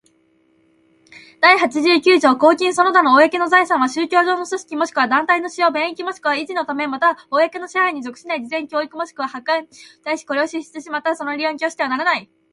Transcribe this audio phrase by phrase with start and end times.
[1.43, 12.27] 第八十九条公金その他の公の財産は、宗教上の組織若しくは団体の使用、便益若しくは維持のため、又は公の支配に属しない慈善、教育若しくは博愛の事業に対し、これを支出し、又はその利用に供してはならない。